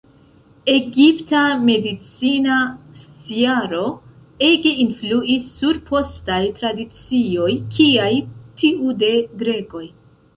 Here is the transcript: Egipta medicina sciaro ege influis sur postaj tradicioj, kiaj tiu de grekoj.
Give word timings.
Egipta 0.71 1.41
medicina 1.65 2.55
sciaro 3.01 3.83
ege 4.47 4.71
influis 4.85 5.51
sur 5.59 5.81
postaj 5.89 6.39
tradicioj, 6.61 7.51
kiaj 7.77 8.09
tiu 8.63 8.97
de 9.05 9.13
grekoj. 9.43 9.85